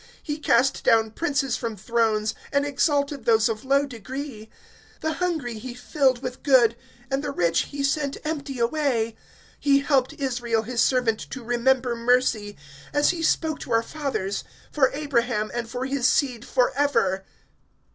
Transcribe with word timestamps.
(52)He 0.27 0.41
cast 0.41 0.83
down 0.83 1.11
princes 1.11 1.55
from 1.55 1.77
thrones, 1.77 2.33
and 2.51 2.65
exalted 2.65 3.25
those 3.25 3.47
of 3.47 3.63
low 3.63 3.85
degree. 3.85 4.49
(53)The 5.03 5.13
hungry 5.17 5.53
he 5.59 5.75
filled 5.75 6.23
with 6.23 6.41
good, 6.41 6.75
and 7.11 7.23
the 7.23 7.29
rich 7.29 7.65
he 7.65 7.83
sent 7.83 8.17
empty 8.25 8.57
away. 8.57 9.15
(54)He 9.63 9.83
helped 9.85 10.13
Israel, 10.13 10.63
his 10.63 10.81
servant; 10.81 11.19
to 11.29 11.43
remember 11.43 11.95
mercy, 11.95 12.57
(55)as 12.95 13.09
he 13.11 13.21
spoke 13.21 13.59
to 13.59 13.71
our 13.71 13.83
fathers, 13.83 14.43
for 14.71 14.89
Abraham 14.91 15.51
and 15.53 15.69
for 15.69 15.85
his 15.85 16.07
seed 16.07 16.45
forever. 16.45 17.23